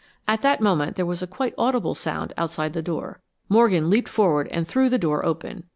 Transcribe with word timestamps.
At 0.27 0.41
that 0.41 0.61
moment 0.61 0.95
there 0.95 1.05
was 1.05 1.21
a 1.21 1.27
quite 1.27 1.53
audible 1.59 1.93
sound 1.93 2.33
outside 2.35 2.73
the 2.73 2.81
door. 2.81 3.21
Morgan 3.49 3.87
leaped 3.87 4.09
forward 4.09 4.47
and 4.47 4.67
threw 4.67 4.89
the 4.89 4.97
door 4.97 5.23
open. 5.23 5.63